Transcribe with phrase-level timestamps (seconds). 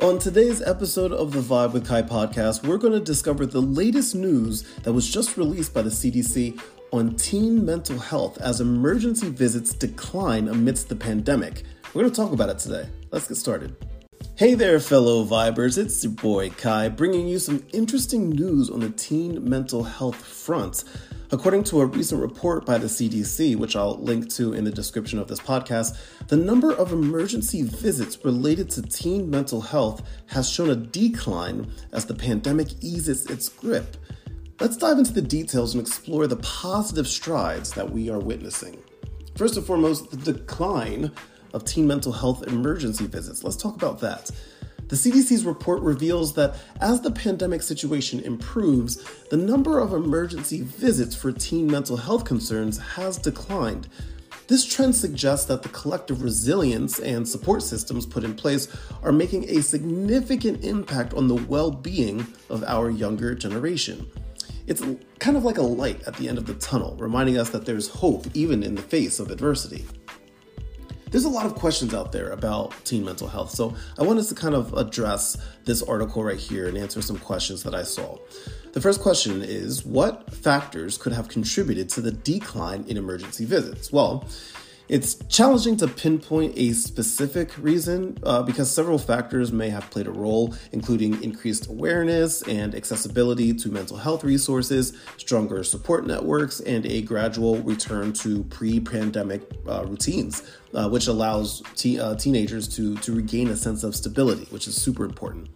[0.00, 4.14] On today's episode of the Vibe with Ky podcast, we're going to discover the latest
[4.14, 6.60] news that was just released by the CDC
[6.92, 11.64] on teen mental health as emergency visits decline amidst the pandemic.
[11.92, 12.88] We're going to talk about it today.
[13.10, 13.74] Let's get started.
[14.36, 15.76] Hey there, fellow Vibers.
[15.76, 20.84] It's your boy Ky bringing you some interesting news on the teen mental health front.
[21.30, 25.18] According to a recent report by the CDC, which I'll link to in the description
[25.18, 30.70] of this podcast, the number of emergency visits related to teen mental health has shown
[30.70, 33.98] a decline as the pandemic eases its grip.
[34.58, 38.82] Let's dive into the details and explore the positive strides that we are witnessing.
[39.36, 41.12] First and foremost, the decline
[41.52, 43.44] of teen mental health emergency visits.
[43.44, 44.30] Let's talk about that.
[44.88, 51.14] The CDC's report reveals that as the pandemic situation improves, the number of emergency visits
[51.14, 53.88] for teen mental health concerns has declined.
[54.46, 58.66] This trend suggests that the collective resilience and support systems put in place
[59.02, 64.10] are making a significant impact on the well being of our younger generation.
[64.66, 64.82] It's
[65.18, 67.88] kind of like a light at the end of the tunnel, reminding us that there's
[67.88, 69.84] hope even in the face of adversity
[71.10, 73.50] there's a lot of questions out there about teen mental health.
[73.50, 77.62] So I wanted to kind of address this article right here and answer some questions
[77.62, 78.18] that I saw.
[78.72, 83.90] The first question is What factors could have contributed to the decline in emergency visits?
[83.90, 84.26] Well,
[84.88, 90.10] it's challenging to pinpoint a specific reason uh, because several factors may have played a
[90.10, 97.02] role, including increased awareness and accessibility to mental health resources, stronger support networks, and a
[97.02, 103.12] gradual return to pre pandemic uh, routines, uh, which allows te- uh, teenagers to, to
[103.12, 105.50] regain a sense of stability, which is super important.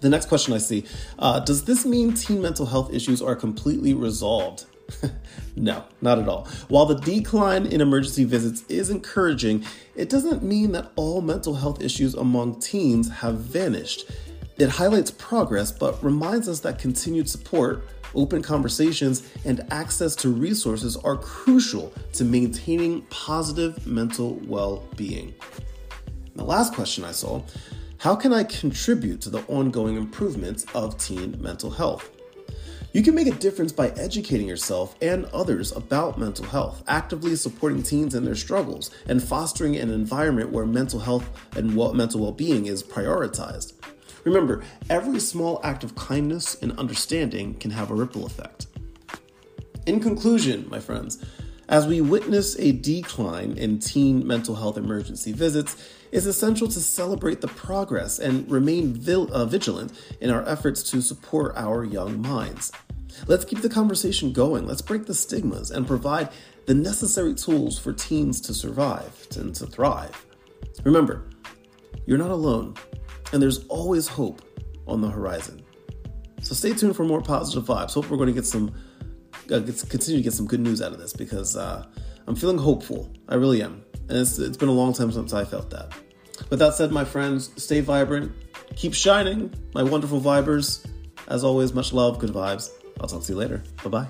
[0.00, 0.84] The next question I see
[1.20, 4.66] uh, Does this mean teen mental health issues are completely resolved?
[5.56, 6.48] no, not at all.
[6.68, 11.82] While the decline in emergency visits is encouraging, it doesn't mean that all mental health
[11.82, 14.10] issues among teens have vanished.
[14.58, 20.96] It highlights progress, but reminds us that continued support, open conversations, and access to resources
[20.96, 25.34] are crucial to maintaining positive mental well being.
[26.36, 27.42] The last question I saw
[27.98, 32.10] how can I contribute to the ongoing improvements of teen mental health?
[32.92, 37.82] You can make a difference by educating yourself and others about mental health, actively supporting
[37.82, 41.26] teens in their struggles, and fostering an environment where mental health
[41.56, 43.72] and mental well being is prioritized.
[44.24, 48.66] Remember, every small act of kindness and understanding can have a ripple effect.
[49.86, 51.24] In conclusion, my friends,
[51.68, 55.76] as we witness a decline in teen mental health emergency visits,
[56.10, 61.00] it's essential to celebrate the progress and remain vil- uh, vigilant in our efforts to
[61.00, 62.72] support our young minds.
[63.26, 64.66] Let's keep the conversation going.
[64.66, 66.30] Let's break the stigmas and provide
[66.66, 70.26] the necessary tools for teens to survive and to thrive.
[70.84, 71.28] Remember,
[72.06, 72.74] you're not alone,
[73.32, 74.42] and there's always hope
[74.86, 75.62] on the horizon.
[76.42, 77.94] So stay tuned for more positive vibes.
[77.94, 78.74] Hope we're going to get some
[79.52, 81.86] uh, continue to get some good news out of this because uh,
[82.26, 83.12] I'm feeling hopeful.
[83.28, 83.84] I really am.
[84.08, 85.92] And it's, it's been a long time since I felt that.
[86.48, 88.32] But that said, my friends, stay vibrant,
[88.76, 90.84] keep shining, my wonderful vibers.
[91.28, 92.70] As always, much love, good vibes.
[93.00, 93.62] I'll talk to you later.
[93.84, 94.06] Bye bye.